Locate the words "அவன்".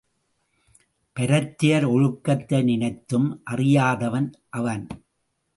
4.49-4.87